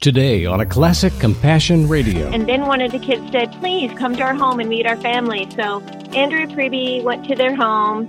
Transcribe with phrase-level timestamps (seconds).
[0.00, 2.28] Today on a classic Compassion Radio.
[2.28, 4.96] And then one of the kids said, please come to our home and meet our
[4.98, 5.48] family.
[5.56, 5.80] So
[6.14, 8.08] Andrew Priebe went to their home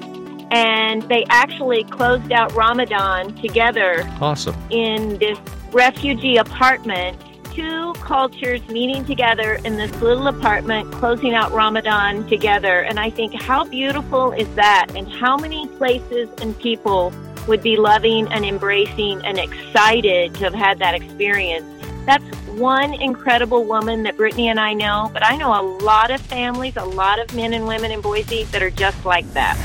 [0.51, 4.07] and they actually closed out Ramadan together.
[4.21, 4.55] Awesome.
[4.69, 5.39] In this
[5.71, 7.19] refugee apartment.
[7.55, 12.81] Two cultures meeting together in this little apartment, closing out Ramadan together.
[12.81, 14.91] And I think, how beautiful is that?
[14.95, 17.11] And how many places and people
[17.47, 21.65] would be loving and embracing and excited to have had that experience?
[22.05, 26.19] That's one incredible woman that Brittany and I know, but I know a lot of
[26.21, 29.57] families, a lot of men and women in Boise that are just like that.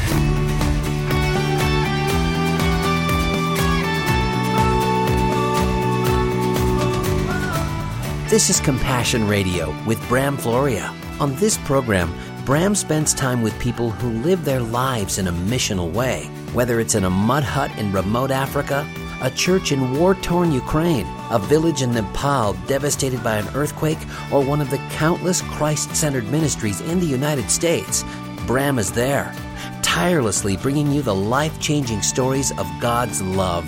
[8.29, 10.93] This is Compassion Radio with Bram Floria.
[11.21, 12.13] On this program,
[12.45, 16.95] Bram spends time with people who live their lives in a missional way, whether it's
[16.95, 18.87] in a mud hut in remote Africa
[19.25, 23.99] a church in war torn Ukraine, a village in Nepal devastated by an earthquake,
[24.31, 28.05] or one of the countless Christ centered ministries in the United States,
[28.47, 29.35] Bram is there,
[29.81, 33.65] tirelessly bringing you the life changing stories of God's love,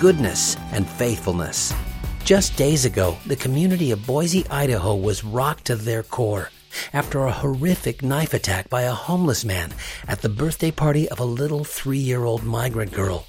[0.00, 1.72] goodness, and faithfulness.
[2.24, 6.50] Just days ago, the community of Boise, Idaho was rocked to their core
[6.92, 9.72] after a horrific knife attack by a homeless man
[10.08, 13.27] at the birthday party of a little three year old migrant girl.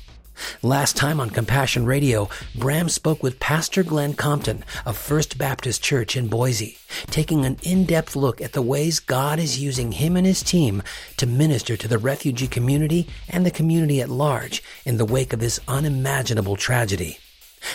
[0.62, 6.16] Last time on Compassion Radio, Bram spoke with Pastor Glenn Compton of First Baptist Church
[6.16, 10.44] in Boise, taking an in-depth look at the ways God is using him and his
[10.44, 10.84] team
[11.18, 15.40] to minister to the refugee community and the community at large in the wake of
[15.40, 17.18] this unimaginable tragedy.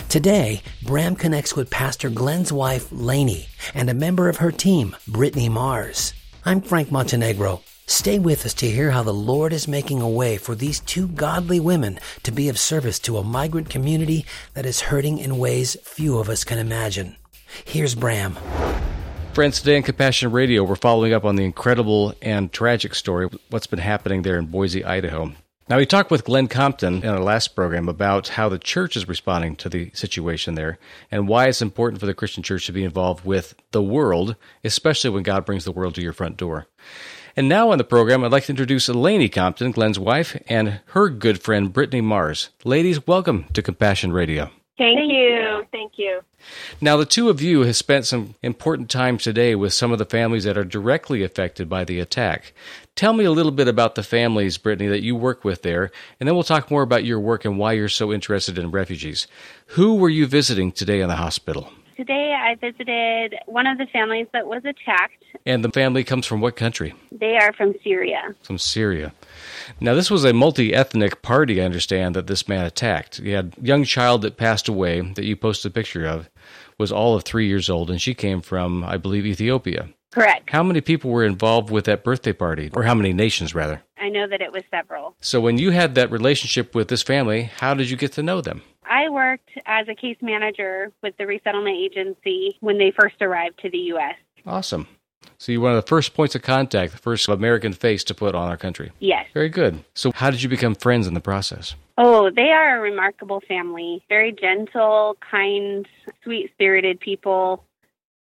[0.09, 5.49] Today, Bram connects with Pastor Glenn's wife, Lainey, and a member of her team, Brittany
[5.49, 6.15] Mars.
[6.45, 7.62] I'm Frank Montenegro.
[7.87, 11.07] Stay with us to hear how the Lord is making a way for these two
[11.07, 15.77] godly women to be of service to a migrant community that is hurting in ways
[15.83, 17.17] few of us can imagine.
[17.67, 18.39] Here's Bram.
[19.35, 23.39] Friends, today on Compassion Radio, we're following up on the incredible and tragic story, of
[23.51, 25.33] what's been happening there in Boise, Idaho.
[25.69, 29.09] Now, we talked with Glenn Compton in our last program about how the church is
[29.09, 30.78] responding to the situation there
[31.11, 35.11] and why it's important for the Christian church to be involved with the world, especially
[35.11, 36.67] when God brings the world to your front door.
[37.37, 41.09] And now on the program, I'd like to introduce Lainey Compton, Glenn's wife, and her
[41.09, 42.50] good friend, Brittany Mars.
[42.62, 44.50] Ladies, welcome to Compassion Radio.
[44.78, 45.67] Thank, Thank you.
[45.73, 46.21] Thank you.
[46.81, 50.05] Now, the two of you have spent some important time today with some of the
[50.05, 52.53] families that are directly affected by the attack.
[52.94, 55.91] Tell me a little bit about the families, Brittany, that you work with there,
[56.21, 59.27] and then we'll talk more about your work and why you're so interested in refugees.
[59.69, 61.73] Who were you visiting today in the hospital?
[61.97, 65.25] Today I visited one of the families that was attacked.
[65.47, 66.93] And the family comes from what country?
[67.12, 68.34] They are from Syria.
[68.43, 69.12] From Syria.
[69.81, 73.21] Now, this was a multi ethnic party, I understand, that this man attacked.
[73.21, 76.28] You had a young child that passed away that you posted a picture of,
[76.78, 79.88] was all of three years old, and she came from, I believe, Ethiopia.
[80.14, 80.48] Correct.
[80.48, 83.82] How many people were involved with that birthday party, or how many nations, rather?
[83.98, 85.16] I know that it was several.
[85.20, 88.41] So, when you had that relationship with this family, how did you get to know
[88.41, 88.62] them?
[88.88, 93.70] I worked as a case manager with the resettlement agency when they first arrived to
[93.70, 94.14] the U.S.
[94.47, 94.86] Awesome.
[95.38, 98.36] So you're one of the first points of contact, the first American face to put
[98.36, 98.92] on our country.
[99.00, 99.26] Yes.
[99.34, 99.82] Very good.
[99.94, 101.75] So how did you become friends in the process?
[101.98, 104.04] Oh, they are a remarkable family.
[104.08, 105.88] Very gentle, kind,
[106.22, 107.64] sweet spirited people.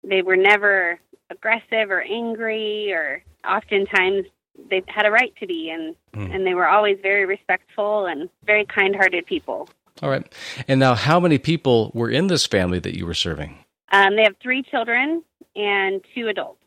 [0.03, 0.99] They were never
[1.29, 4.25] aggressive or angry or oftentimes
[4.69, 6.33] they had a right to be and mm.
[6.33, 9.69] and they were always very respectful and very kind-hearted people.
[10.01, 10.25] All right.
[10.67, 13.57] And now, how many people were in this family that you were serving?
[13.91, 15.23] Um, they have three children
[15.55, 16.61] and two adults.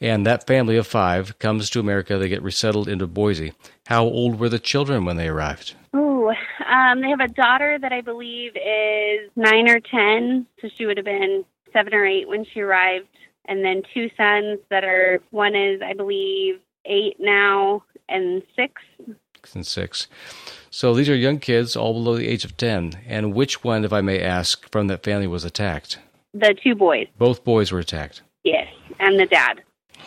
[0.00, 2.18] And that family of five comes to America.
[2.18, 3.52] They get resettled into Boise.
[3.86, 5.74] How old were the children when they arrived?
[5.92, 6.32] Oh,
[6.66, 10.96] um, they have a daughter that I believe is nine or ten, so she would
[10.96, 13.06] have been seven or eight when she arrived.
[13.46, 18.80] And then two sons that are one is, I believe, eight now and six.
[19.36, 20.06] Six and six.
[20.70, 23.02] So these are young kids, all below the age of 10.
[23.06, 25.98] And which one, if I may ask, from that family was attacked?
[26.32, 27.08] The two boys.
[27.18, 28.22] Both boys were attacked?
[28.44, 28.68] Yes,
[29.00, 29.62] and the dad.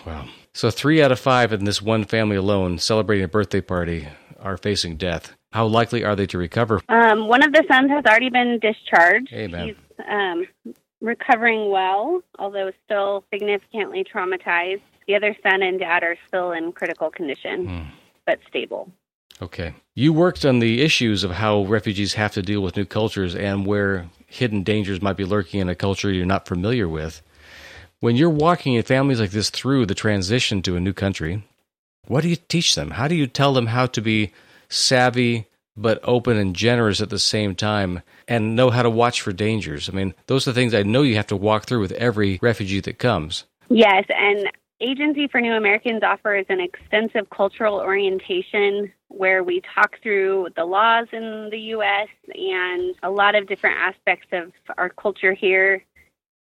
[0.05, 0.27] Wow.
[0.53, 4.07] So three out of five in this one family alone celebrating a birthday party
[4.39, 5.35] are facing death.
[5.51, 6.81] How likely are they to recover?
[6.89, 9.31] Um, one of the sons has already been discharged.
[9.33, 9.67] Amen.
[9.67, 9.75] He's
[10.09, 10.47] um,
[11.05, 14.81] recovering well, although still significantly traumatized.
[15.07, 17.83] The other son and dad are still in critical condition, hmm.
[18.25, 18.91] but stable.
[19.41, 19.75] Okay.
[19.93, 23.65] You worked on the issues of how refugees have to deal with new cultures and
[23.65, 27.21] where hidden dangers might be lurking in a culture you're not familiar with.
[27.99, 31.43] When you're walking in families like this through the transition to a new country,
[32.07, 32.91] what do you teach them?
[32.91, 34.31] How do you tell them how to be
[34.69, 39.33] savvy but open and generous at the same time and know how to watch for
[39.33, 39.89] dangers.
[39.89, 42.39] I mean, those are the things I know you have to walk through with every
[42.41, 43.45] refugee that comes.
[43.69, 44.49] Yes, and
[44.81, 51.07] Agency for New Americans offers an extensive cultural orientation where we talk through the laws
[51.13, 52.09] in the U.S.
[52.33, 55.83] and a lot of different aspects of our culture here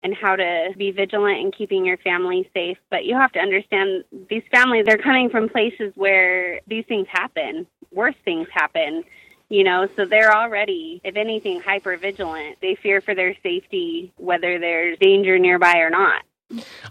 [0.04, 2.78] and how to be vigilant in keeping your family safe.
[2.90, 7.68] But you have to understand these families, they're coming from places where these things happen,
[7.92, 9.04] worse things happen.
[9.50, 12.58] You know, so they're already, if anything, hyper vigilant.
[12.62, 16.24] They fear for their safety, whether there's danger nearby or not.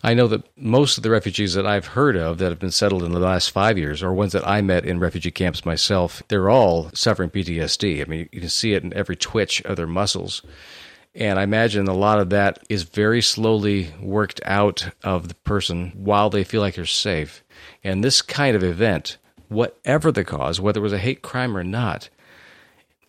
[0.05, 3.03] I know that most of the refugees that I've heard of that have been settled
[3.03, 6.51] in the last five years, or ones that I met in refugee camps myself, they're
[6.51, 8.01] all suffering PTSD.
[8.01, 10.43] I mean, you can see it in every twitch of their muscles.
[11.15, 15.93] And I imagine a lot of that is very slowly worked out of the person
[15.97, 17.43] while they feel like they're safe.
[17.83, 19.17] And this kind of event,
[19.49, 22.09] whatever the cause, whether it was a hate crime or not,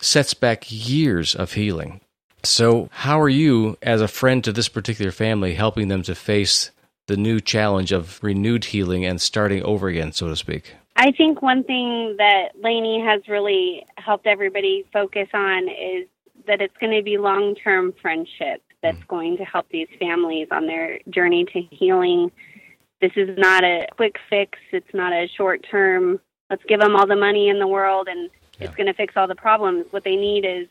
[0.01, 2.01] sets back years of healing.
[2.43, 6.71] So, how are you, as a friend to this particular family, helping them to face
[7.07, 10.73] the new challenge of renewed healing and starting over again, so to speak?
[10.95, 16.07] I think one thing that Lainey has really helped everybody focus on is
[16.47, 19.07] that it's going to be long term friendship that's mm.
[19.07, 22.31] going to help these families on their journey to healing.
[23.01, 26.19] This is not a quick fix, it's not a short term,
[26.49, 28.29] let's give them all the money in the world and
[28.59, 28.67] yeah.
[28.67, 29.85] it's going to fix all the problems.
[29.91, 30.67] What they need is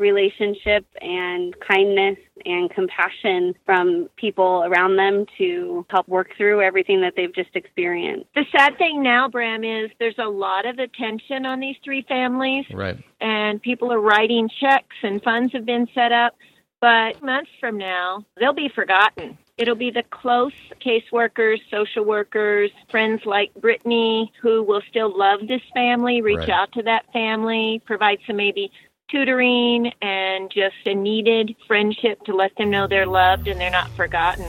[0.00, 7.12] relationship and kindness and compassion from people around them to help work through everything that
[7.16, 8.26] they've just experienced.
[8.34, 12.64] The sad thing now, Bram, is there's a lot of attention on these three families.
[12.72, 12.96] Right.
[13.20, 16.34] And people are writing checks and funds have been set up.
[16.80, 19.36] But months from now, they'll be forgotten.
[19.60, 25.60] It'll be the close caseworkers, social workers, friends like Brittany who will still love this
[25.74, 26.48] family, reach right.
[26.48, 28.72] out to that family, provide some maybe
[29.10, 33.90] tutoring and just a needed friendship to let them know they're loved and they're not
[33.90, 34.46] forgotten.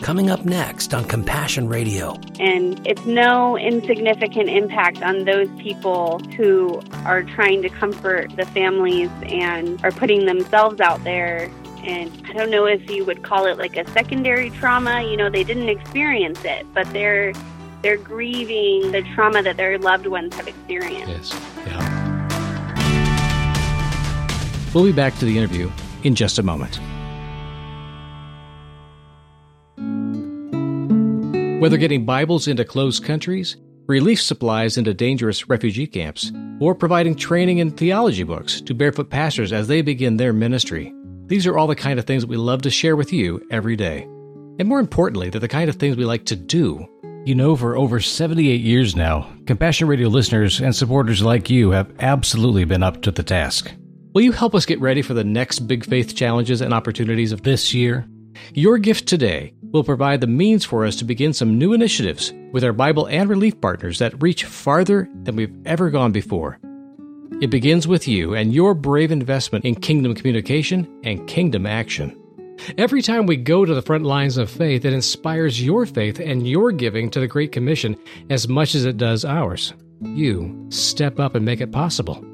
[0.00, 2.12] Coming up next on Compassion Radio.
[2.38, 9.10] And it's no insignificant impact on those people who are trying to comfort the families
[9.24, 11.50] and are putting themselves out there.
[11.88, 15.02] And I don't know if you would call it like a secondary trauma.
[15.02, 17.32] You know, they didn't experience it, but they're
[17.80, 21.32] they're grieving the trauma that their loved ones have experienced.
[21.32, 21.32] Yes.
[21.66, 21.98] Yeah.
[24.74, 25.70] We'll be back to the interview
[26.02, 26.78] in just a moment.
[31.62, 33.56] Whether getting Bibles into closed countries,
[33.86, 36.30] relief supplies into dangerous refugee camps,
[36.60, 40.92] or providing training in theology books to barefoot pastors as they begin their ministry,
[41.28, 43.76] these are all the kind of things that we love to share with you every
[43.76, 44.02] day.
[44.58, 46.86] And more importantly, they're the kind of things we like to do.
[47.26, 51.92] You know, for over 78 years now, Compassion Radio listeners and supporters like you have
[52.00, 53.70] absolutely been up to the task.
[54.14, 57.42] Will you help us get ready for the next big faith challenges and opportunities of
[57.42, 58.08] this year?
[58.54, 62.64] Your gift today will provide the means for us to begin some new initiatives with
[62.64, 66.58] our Bible and relief partners that reach farther than we've ever gone before.
[67.40, 72.18] It begins with you and your brave investment in kingdom communication and kingdom action.
[72.76, 76.48] Every time we go to the front lines of faith, it inspires your faith and
[76.48, 77.96] your giving to the Great Commission
[78.30, 79.72] as much as it does ours.
[80.02, 82.24] You step up and make it possible.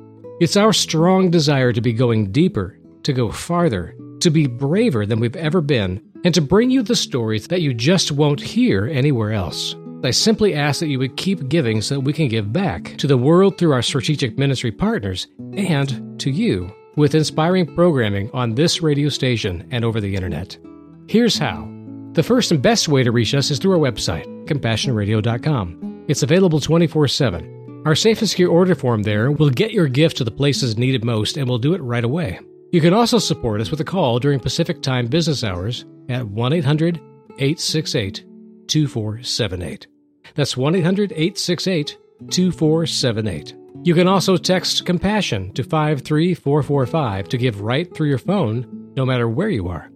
[0.41, 5.20] It's our strong desire to be going deeper, to go farther, to be braver than
[5.20, 9.33] we've ever been, and to bring you the stories that you just won't hear anywhere
[9.33, 9.76] else.
[10.04, 13.06] I simply ask that you would keep giving so that we can give back to
[13.06, 18.82] the world through our strategic ministry partners and to you with inspiring programming on this
[18.82, 20.56] radio station and over the internet.
[21.08, 21.68] Here's how.
[22.12, 26.04] The first and best way to reach us is through our website, compassionradio.com.
[26.08, 27.82] It's available 24 7.
[27.87, 31.04] Our Safe and Secure order form there will get your gift to the places needed
[31.04, 32.38] most and we'll do it right away.
[32.73, 36.52] You can also support us with a call during Pacific Time business hours at 1
[36.52, 36.96] 800
[37.38, 38.25] 868
[38.66, 39.87] 2478.
[40.35, 41.97] That's 1 800 868
[42.31, 43.55] 2478.
[43.83, 49.29] You can also text Compassion to 53445 to give right through your phone, no matter
[49.29, 49.91] where you are.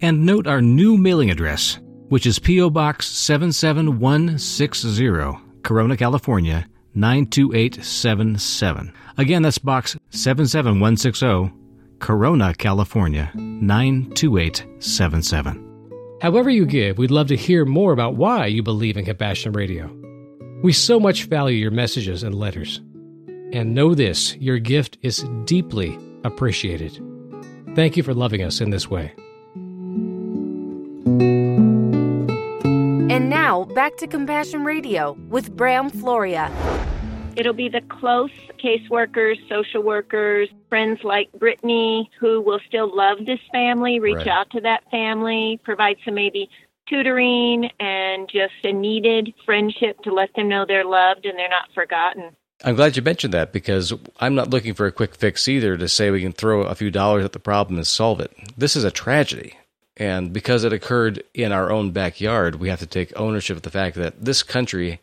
[0.00, 1.78] And note our new mailing address,
[2.08, 2.70] which is P.O.
[2.70, 8.92] Box 77160, Corona, California 92877.
[9.18, 11.52] Again, that's box 77160,
[11.98, 15.65] Corona, California 92877.
[16.20, 19.94] However, you give, we'd love to hear more about why you believe in Compassion Radio.
[20.62, 22.80] We so much value your messages and letters.
[23.52, 27.00] And know this your gift is deeply appreciated.
[27.74, 29.12] Thank you for loving us in this way.
[33.08, 36.50] And now, back to Compassion Radio with Bram Floria.
[37.36, 43.40] It'll be the close caseworkers, social workers, friends like Brittany who will still love this
[43.52, 44.28] family, reach Right.
[44.28, 46.48] out to that family, provide some maybe
[46.88, 51.68] tutoring and just a needed friendship to let them know they're loved and they're not
[51.74, 52.34] forgotten.
[52.64, 55.88] I'm glad you mentioned that because I'm not looking for a quick fix either to
[55.88, 58.32] say we can throw a few dollars at the problem and solve it.
[58.56, 59.54] This is a tragedy.
[59.98, 63.70] And because it occurred in our own backyard, we have to take ownership of the
[63.70, 65.00] fact that this country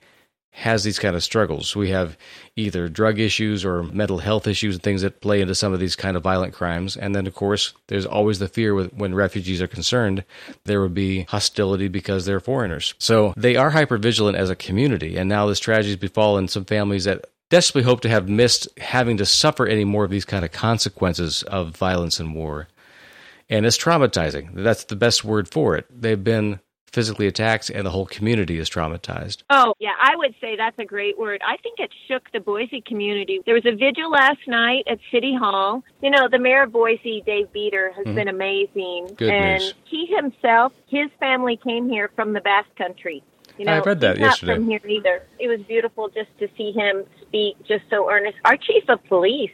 [0.56, 1.76] has these kind of struggles.
[1.76, 2.16] We have
[2.56, 5.96] either drug issues or mental health issues and things that play into some of these
[5.96, 6.96] kind of violent crimes.
[6.96, 10.24] And then, of course, there's always the fear with, when refugees are concerned,
[10.66, 12.94] there would be hostility because they're foreigners.
[13.00, 15.18] So they are hypervigilant as a community.
[15.18, 19.18] And now this tragedy has befallen some families that desperately hope to have missed having
[19.18, 22.68] to suffer any more of these kind of consequences of violence and war.
[23.50, 24.54] And it's traumatizing.
[24.54, 25.88] That's the best word for it.
[25.90, 26.60] They've been
[26.94, 29.42] physically attacked and the whole community is traumatized.
[29.50, 31.42] Oh, yeah, I would say that's a great word.
[31.46, 33.42] I think it shook the Boise community.
[33.46, 35.84] There was a vigil last night at City Hall.
[36.02, 38.16] You know, the mayor of Boise, Dave Bieter, has mm-hmm.
[38.16, 39.16] been amazing.
[39.18, 39.74] Good and news.
[39.86, 43.24] he himself, his family came here from the Basque Country.
[43.58, 45.24] You know, I read that he's not from here either.
[45.40, 48.38] It was beautiful just to see him speak just so earnest.
[48.46, 49.52] Our chief of police,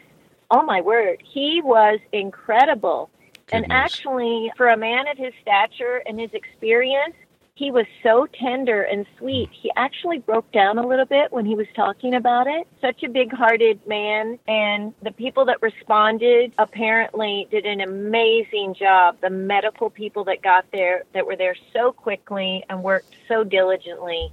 [0.52, 3.10] oh my word, he was incredible.
[3.48, 3.72] Good and news.
[3.72, 7.16] actually, for a man of his stature and his experience,
[7.60, 9.50] he was so tender and sweet.
[9.52, 12.66] He actually broke down a little bit when he was talking about it.
[12.80, 14.40] Such a big hearted man.
[14.48, 19.18] And the people that responded apparently did an amazing job.
[19.20, 24.32] The medical people that got there, that were there so quickly and worked so diligently.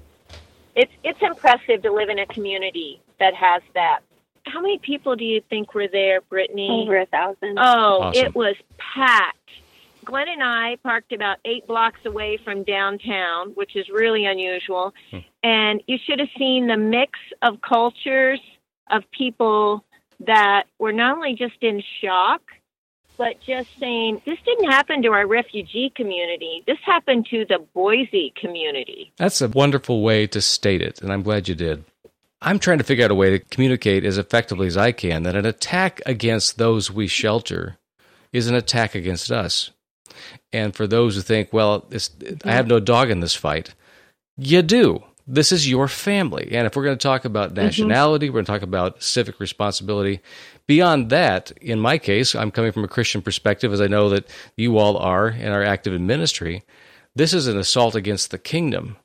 [0.76, 4.02] It's, it's impressive to live in a community that has that.
[4.46, 6.68] How many people do you think were there, Brittany?
[6.70, 7.58] Over a thousand.
[7.58, 8.24] Oh, Awesome.
[8.24, 9.36] it was packed.
[10.06, 14.94] Glenn and I parked about eight blocks away from downtown, which is really unusual.
[15.10, 15.18] Hmm.
[15.42, 18.40] And you should have seen the mix of cultures
[18.90, 19.84] of people
[20.20, 22.40] that were not only just in shock,
[23.18, 26.62] but just saying, this didn't happen to our refugee community.
[26.66, 29.12] This happened to the Boise community.
[29.16, 31.84] That's a wonderful way to state it, and I'm glad you did.
[32.42, 35.36] I'm trying to figure out a way to communicate as effectively as I can that
[35.36, 37.78] an attack against those we shelter
[38.32, 39.70] is an attack against us.
[40.52, 42.10] And for those who think, well, it's,
[42.44, 43.74] I have no dog in this fight,
[44.36, 45.04] you do.
[45.26, 46.50] This is your family.
[46.52, 47.64] And if we're going to talk about mm-hmm.
[47.64, 50.20] nationality, we're going to talk about civic responsibility.
[50.66, 54.28] Beyond that, in my case, I'm coming from a Christian perspective, as I know that
[54.56, 56.62] you all are and are active in ministry.
[57.14, 58.96] This is an assault against the kingdom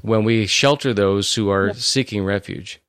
[0.00, 2.80] when we shelter those who are seeking refuge.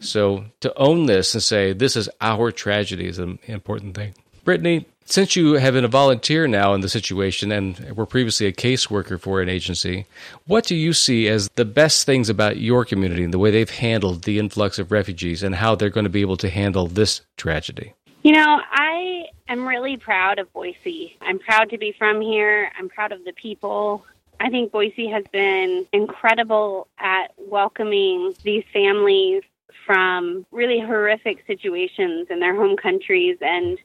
[0.00, 4.14] So to own this and say this is our tragedy is an important thing.
[4.44, 8.52] Brittany, since you have been a volunteer now in the situation and were previously a
[8.52, 10.06] caseworker for an agency,
[10.46, 13.70] what do you see as the best things about your community and the way they've
[13.70, 17.22] handled the influx of refugees and how they're going to be able to handle this
[17.38, 17.94] tragedy?
[18.22, 21.16] You know, I am really proud of Boise.
[21.22, 22.70] I'm proud to be from here.
[22.78, 24.04] I'm proud of the people.
[24.40, 29.42] I think Boise has been incredible at welcoming these families
[29.86, 33.78] from really horrific situations in their home countries and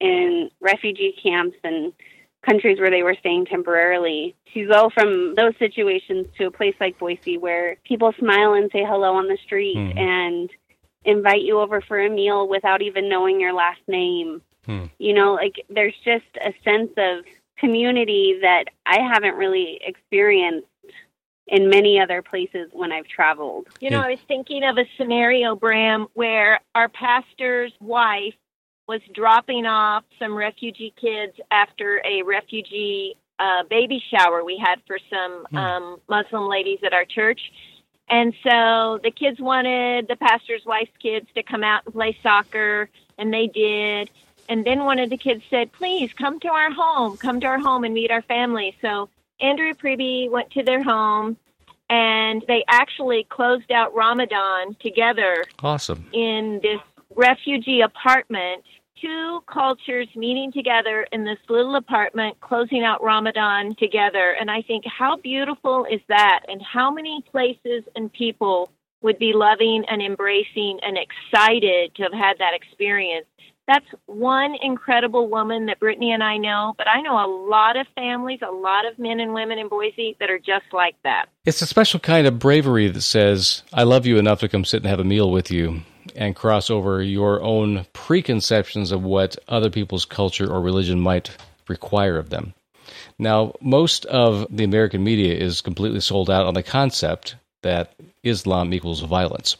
[0.00, 1.92] in refugee camps and
[2.42, 6.98] countries where they were staying temporarily to go from those situations to a place like
[6.98, 9.98] Boise where people smile and say hello on the street Mhm.
[9.98, 10.50] and
[11.04, 14.42] invite you over for a meal without even knowing your last name.
[14.64, 14.84] Hmm.
[14.98, 17.24] You know, like there's just a sense of
[17.58, 20.66] community that I haven't really experienced
[21.46, 23.68] in many other places when I've traveled.
[23.80, 28.34] You know, I was thinking of a scenario, Bram, where our pastor's wife
[28.88, 34.98] was dropping off some refugee kids after a refugee uh, baby shower we had for
[35.10, 35.56] some Hmm.
[35.56, 37.52] um, Muslim ladies at our church.
[38.08, 42.88] And so the kids wanted the pastor's wife's kids to come out and play soccer,
[43.18, 44.10] and they did.
[44.48, 47.58] And then one of the kids said, Please come to our home, come to our
[47.58, 48.76] home and meet our family.
[48.80, 49.08] So
[49.40, 51.36] Andrew Preby went to their home,
[51.90, 56.06] and they actually closed out Ramadan together Awesome.
[56.12, 56.80] in this
[57.16, 58.62] refugee apartment.
[59.00, 64.34] Two cultures meeting together in this little apartment, closing out Ramadan together.
[64.40, 66.40] And I think, how beautiful is that?
[66.48, 68.70] And how many places and people
[69.02, 73.26] would be loving and embracing and excited to have had that experience?
[73.68, 77.86] That's one incredible woman that Brittany and I know, but I know a lot of
[77.96, 81.26] families, a lot of men and women in Boise that are just like that.
[81.44, 84.82] It's a special kind of bravery that says, I love you enough to come sit
[84.82, 85.82] and have a meal with you
[86.14, 91.28] and cross over your own preconceptions of what other people's culture or religion might
[91.66, 92.54] require of them.
[93.18, 98.72] Now, most of the American media is completely sold out on the concept that Islam
[98.72, 99.56] equals violence.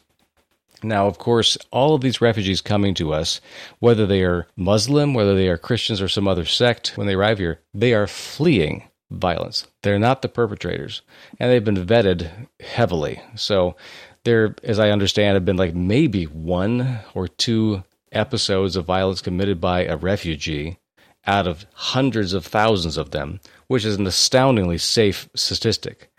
[0.80, 3.40] Now, of course, all of these refugees coming to us,
[3.80, 7.38] whether they are Muslim, whether they are Christians or some other sect, when they arrive
[7.38, 9.66] here, they are fleeing violence.
[9.82, 11.02] They're not the perpetrators,
[11.40, 13.20] and they've been vetted heavily.
[13.34, 13.74] So,
[14.22, 17.82] there, as I understand, have been like maybe one or two
[18.12, 20.78] episodes of violence committed by a refugee
[21.26, 26.10] out of hundreds of thousands of them, which is an astoundingly safe statistic.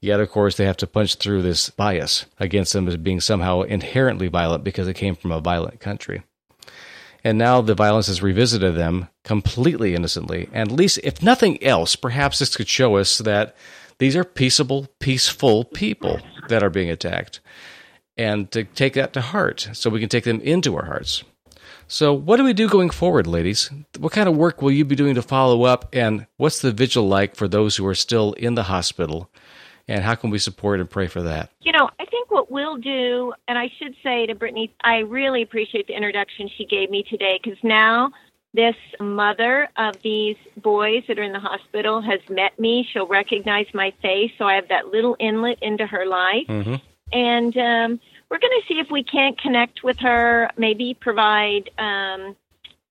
[0.00, 3.62] Yet, of course, they have to punch through this bias against them as being somehow
[3.62, 6.22] inherently violent because it came from a violent country.
[7.24, 10.48] And now the violence has revisited them completely innocently.
[10.52, 13.54] And at least, if nothing else, perhaps this could show us that
[13.98, 16.18] these are peaceable, peaceful people
[16.48, 17.38] that are being attacked.
[18.16, 21.22] And to take that to heart so we can take them into our hearts.
[21.92, 23.70] So, what do we do going forward, ladies?
[23.98, 25.90] What kind of work will you be doing to follow up?
[25.92, 29.28] And what's the vigil like for those who are still in the hospital?
[29.86, 31.50] And how can we support and pray for that?
[31.60, 35.42] You know, I think what we'll do, and I should say to Brittany, I really
[35.42, 38.10] appreciate the introduction she gave me today because now
[38.54, 42.88] this mother of these boys that are in the hospital has met me.
[42.90, 46.46] She'll recognize my face, so I have that little inlet into her life.
[46.48, 46.74] Mm-hmm.
[47.12, 48.00] And um,
[48.32, 52.34] we're going to see if we can't connect with her, maybe provide um,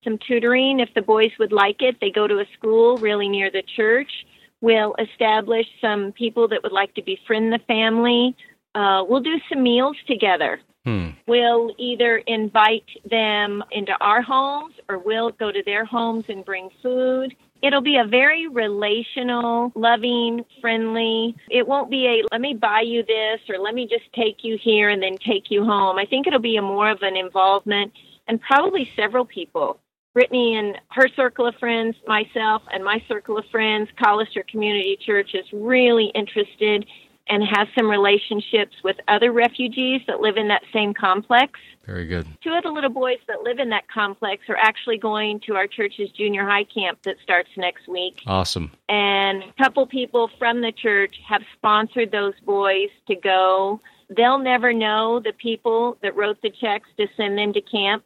[0.04, 1.96] some tutoring if the boys would like it.
[2.00, 4.24] They go to a school really near the church.
[4.60, 8.36] We'll establish some people that would like to befriend the family.
[8.76, 10.60] Uh, we'll do some meals together.
[10.84, 11.08] Hmm.
[11.26, 16.68] We'll either invite them into our homes or we'll go to their homes and bring
[16.80, 17.34] food.
[17.62, 21.36] It'll be a very relational, loving, friendly.
[21.48, 24.58] It won't be a let me buy you this or let me just take you
[24.60, 25.96] here and then take you home.
[25.96, 27.92] I think it'll be a more of an involvement
[28.26, 29.78] and probably several people.
[30.12, 35.34] Brittany and her circle of friends, myself and my circle of friends, Collister Community Church
[35.34, 36.84] is really interested
[37.28, 41.58] and has some relationships with other refugees that live in that same complex.
[41.86, 42.26] Very good.
[42.42, 45.66] Two of the little boys that live in that complex are actually going to our
[45.66, 48.20] church's junior high camp that starts next week.
[48.26, 48.70] Awesome.
[48.88, 53.80] And a couple people from the church have sponsored those boys to go.
[54.14, 58.04] They'll never know the people that wrote the checks to send them to camp,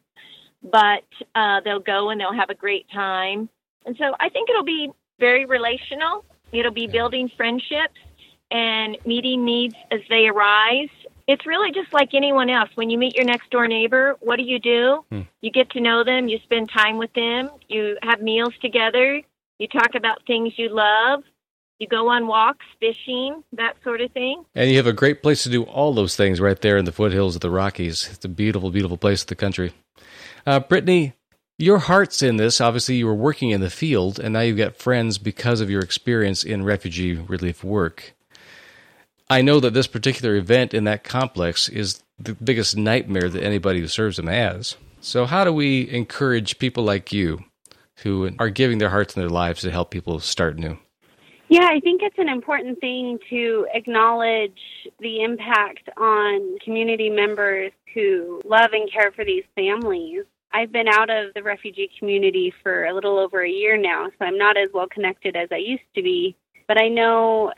[0.63, 1.03] but
[1.35, 3.49] uh, they'll go and they'll have a great time.
[3.85, 6.23] And so I think it'll be very relational.
[6.51, 7.99] It'll be building friendships
[8.51, 10.89] and meeting needs as they arise.
[11.27, 12.69] It's really just like anyone else.
[12.75, 15.03] When you meet your next door neighbor, what do you do?
[15.11, 15.21] Hmm.
[15.41, 19.21] You get to know them, you spend time with them, you have meals together,
[19.59, 21.23] you talk about things you love,
[21.79, 24.45] you go on walks, fishing, that sort of thing.
[24.55, 26.91] And you have a great place to do all those things right there in the
[26.91, 28.09] foothills of the Rockies.
[28.11, 29.73] It's a beautiful, beautiful place in the country.
[30.45, 31.13] Uh, Brittany,
[31.59, 32.61] your heart's in this.
[32.61, 35.81] Obviously, you were working in the field, and now you've got friends because of your
[35.81, 38.15] experience in refugee relief work.
[39.29, 43.81] I know that this particular event in that complex is the biggest nightmare that anybody
[43.81, 44.77] who serves them has.
[45.01, 47.43] So, how do we encourage people like you
[47.97, 50.77] who are giving their hearts and their lives to help people start new?
[51.49, 54.59] Yeah, I think it's an important thing to acknowledge
[54.99, 60.23] the impact on community members who love and care for these families.
[60.51, 64.25] I've been out of the refugee community for a little over a year now, so
[64.25, 66.35] I'm not as well connected as I used to be.
[66.67, 67.53] But I know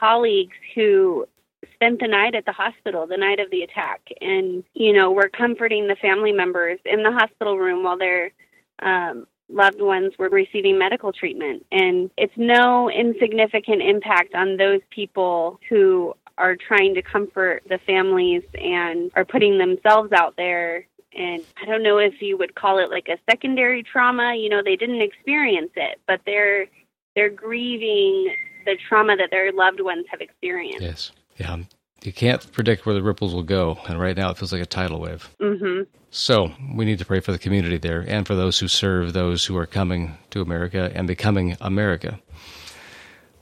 [0.00, 1.26] colleagues who
[1.74, 4.00] spent the night at the hospital the night of the attack.
[4.20, 8.32] And you know were comforting the family members in the hospital room while their
[8.80, 11.66] um, loved ones were receiving medical treatment.
[11.70, 18.42] And it's no insignificant impact on those people who are trying to comfort the families
[18.54, 20.86] and are putting themselves out there.
[21.16, 24.34] And I don't know if you would call it like a secondary trauma.
[24.34, 26.66] You know they didn't experience it but they're
[27.14, 28.34] they're grieving
[28.64, 30.82] the trauma that their loved ones have experienced.
[30.82, 31.12] Yes.
[31.36, 31.58] Yeah.
[32.02, 34.66] You can't predict where the ripples will go, and right now it feels like a
[34.66, 35.30] tidal wave.
[35.40, 35.84] Mm-hmm.
[36.10, 39.46] So we need to pray for the community there, and for those who serve those
[39.46, 42.20] who are coming to America and becoming America.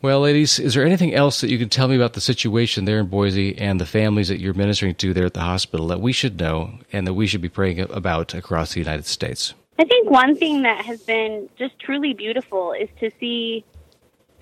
[0.00, 2.98] Well, ladies, is there anything else that you can tell me about the situation there
[2.98, 6.12] in Boise and the families that you're ministering to there at the hospital that we
[6.12, 9.54] should know and that we should be praying about across the United States?
[9.78, 13.64] I think one thing that has been just truly beautiful is to see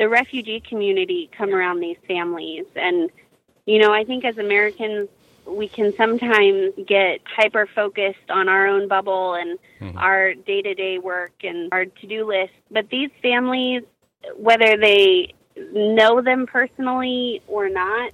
[0.00, 2.64] the refugee community come around these families.
[2.74, 3.10] And,
[3.66, 5.10] you know, I think as Americans,
[5.46, 9.98] we can sometimes get hyper focused on our own bubble and mm-hmm.
[9.98, 12.54] our day to day work and our to do list.
[12.70, 13.82] But these families,
[14.36, 18.12] whether they know them personally or not,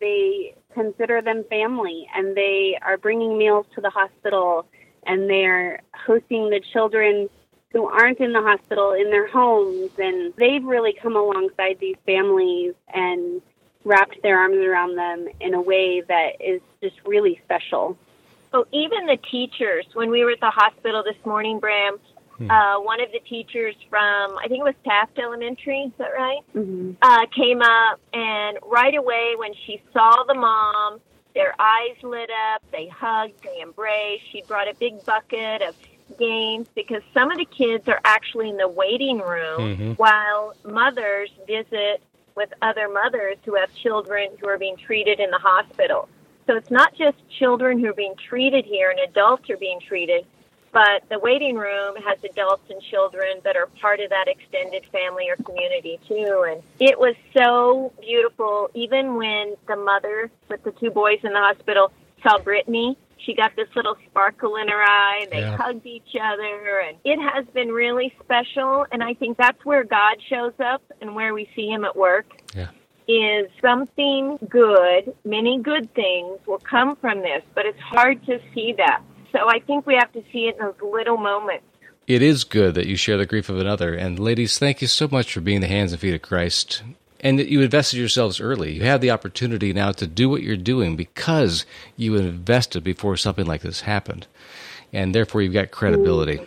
[0.00, 4.66] they consider them family and they are bringing meals to the hospital
[5.06, 7.30] and they're hosting the children
[7.72, 9.90] who aren't in the hospital in their homes.
[9.98, 13.40] And they've really come alongside these families and
[13.84, 17.96] wrapped their arms around them in a way that is just really special.
[18.52, 19.86] Oh, even the teachers.
[19.94, 21.98] When we were at the hospital this morning, Bram,
[22.36, 22.50] hmm.
[22.50, 26.40] uh, one of the teachers from I think it was Taft Elementary, is that right?
[26.54, 26.92] Mm-hmm.
[27.00, 31.00] Uh, came up and right away when she saw the mom,
[31.34, 32.62] their eyes lit up.
[32.70, 34.24] They hugged, they embraced.
[34.30, 35.74] She brought a big bucket of
[36.18, 39.92] games because some of the kids are actually in the waiting room mm-hmm.
[39.92, 42.02] while mothers visit
[42.34, 46.08] with other mothers who have children who are being treated in the hospital.
[46.46, 50.26] So it's not just children who are being treated here and adults are being treated,
[50.72, 55.28] but the waiting room has adults and children that are part of that extended family
[55.28, 56.46] or community too.
[56.48, 61.38] And it was so beautiful, even when the mother with the two boys in the
[61.38, 62.96] hospital saw Brittany.
[63.24, 65.26] She got this little sparkle in her eye.
[65.30, 65.56] They yeah.
[65.56, 68.86] hugged each other, and it has been really special.
[68.90, 72.26] And I think that's where God shows up and where we see Him at work.
[72.54, 72.68] Yeah
[73.08, 78.74] is something good, many good things will come from this, but it's hard to see
[78.78, 79.02] that.
[79.32, 81.64] So I think we have to see it in those little moments.
[82.06, 83.94] It is good that you share the grief of another.
[83.94, 86.82] And ladies, thank you so much for being the hands and feet of Christ
[87.22, 88.72] and that you invested yourselves early.
[88.72, 91.64] You have the opportunity now to do what you're doing because
[91.96, 94.26] you invested before something like this happened.
[94.92, 96.38] And therefore, you've got credibility.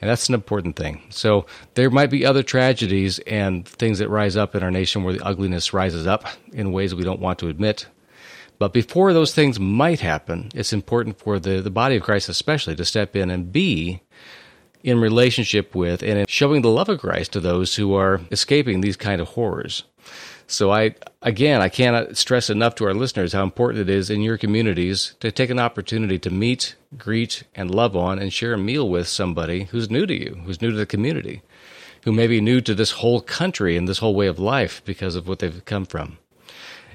[0.00, 1.02] And that's an important thing.
[1.10, 5.14] So there might be other tragedies and things that rise up in our nation where
[5.14, 7.86] the ugliness rises up in ways we don't want to admit.
[8.58, 12.76] But before those things might happen, it's important for the, the body of Christ, especially,
[12.76, 14.02] to step in and be
[14.82, 18.96] in relationship with and showing the love of Christ to those who are escaping these
[18.96, 19.84] kind of horrors.
[20.46, 24.20] So I again I cannot stress enough to our listeners how important it is in
[24.20, 28.58] your communities to take an opportunity to meet, greet, and love on and share a
[28.58, 31.42] meal with somebody who's new to you, who's new to the community,
[32.04, 35.14] who may be new to this whole country and this whole way of life because
[35.14, 36.18] of what they've come from.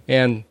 [0.07, 0.43] And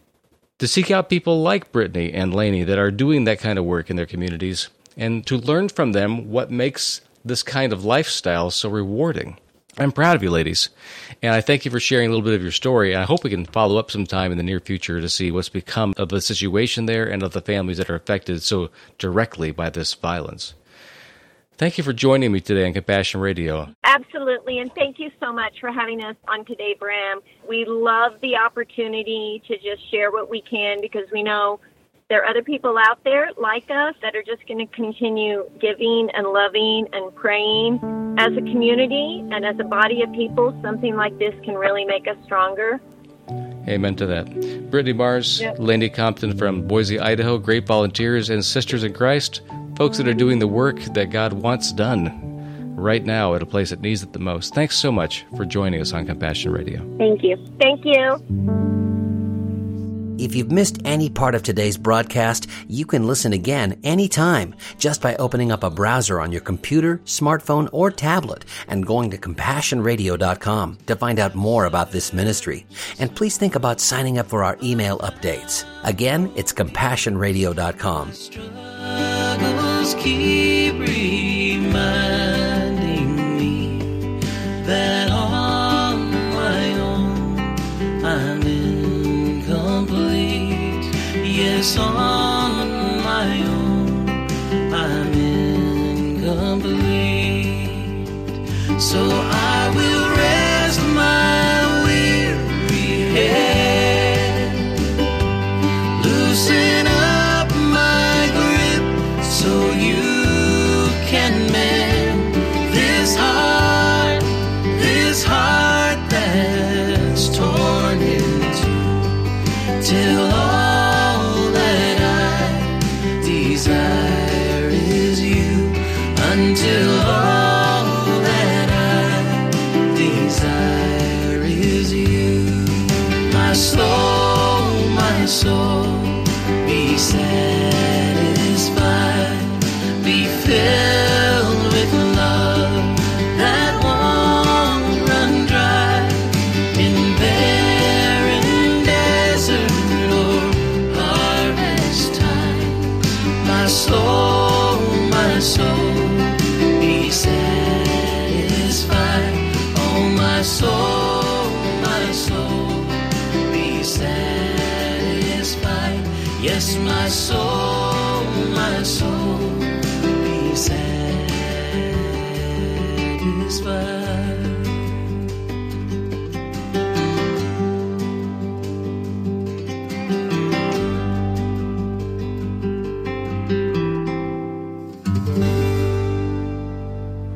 [0.58, 3.90] to seek out people like Brittany and Laney that are doing that kind of work
[3.90, 8.68] in their communities and to learn from them what makes this kind of lifestyle so
[8.68, 9.38] rewarding.
[9.78, 10.70] I'm proud of you, ladies.
[11.22, 12.96] And I thank you for sharing a little bit of your story.
[12.96, 15.92] I hope we can follow up sometime in the near future to see what's become
[15.98, 19.92] of the situation there and of the families that are affected so directly by this
[19.92, 20.54] violence.
[21.58, 23.74] Thank you for joining me today on Compassion Radio.
[23.84, 27.20] Absolutely, and thank you so much for having us on today, Bram.
[27.48, 31.60] We love the opportunity to just share what we can because we know
[32.08, 36.08] there are other people out there like us that are just going to continue giving
[36.14, 37.80] and loving and praying.
[38.18, 42.06] As a community and as a body of people, something like this can really make
[42.06, 42.80] us stronger.
[43.68, 44.70] Amen to that.
[44.70, 45.56] Brittany Mars, yep.
[45.58, 49.42] Laney Compton from Boise, Idaho, great volunteers and sisters in Christ
[49.76, 52.22] folks that are doing the work that God wants done
[52.76, 54.54] right now at a place that needs it the most.
[54.54, 56.78] Thanks so much for joining us on Compassion Radio.
[56.96, 57.36] Thank you.
[57.60, 58.65] Thank you.
[60.18, 65.14] If you've missed any part of today's broadcast, you can listen again anytime just by
[65.16, 70.96] opening up a browser on your computer, smartphone, or tablet and going to CompassionRadio.com to
[70.96, 72.66] find out more about this ministry.
[72.98, 75.64] And please think about signing up for our email updates.
[75.84, 78.12] Again, it's CompassionRadio.com
[91.66, 94.08] Yes, on my own
[94.72, 95.12] I'm
[96.14, 96.70] incomplete.
[98.80, 99.00] So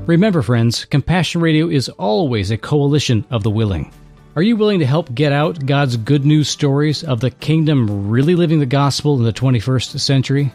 [0.06, 3.92] Remember, friends, Compassion Radio is always a coalition of the willing.
[4.36, 8.36] Are you willing to help get out God's good news stories of the kingdom really
[8.36, 10.52] living the gospel in the 21st century?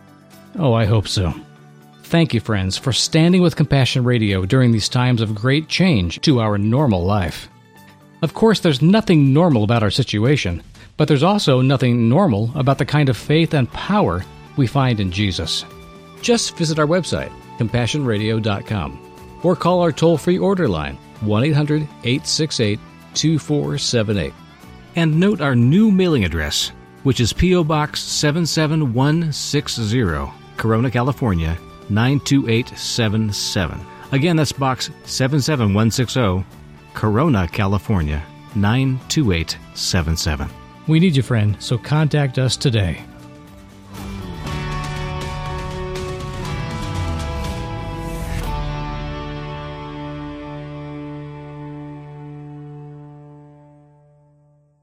[0.57, 1.33] Oh, I hope so.
[2.03, 6.39] Thank you, friends, for standing with Compassion Radio during these times of great change to
[6.39, 7.49] our normal life.
[8.21, 10.63] Of course, there's nothing normal about our situation,
[10.95, 14.23] but there's also nothing normal about the kind of faith and power
[14.55, 15.65] we find in Jesus.
[16.21, 22.79] Just visit our website, compassionradio.com, or call our toll free order line, 1 800 868
[23.15, 24.33] 2478.
[24.95, 26.71] And note our new mailing address,
[27.03, 27.63] which is P.O.
[27.63, 31.57] Box 77160, Corona, California
[31.89, 33.79] 92877.
[34.11, 36.45] Again, that's Box 77160,
[36.93, 38.23] Corona, California
[38.55, 40.49] 92877.
[40.87, 43.03] We need you, friend, so contact us today.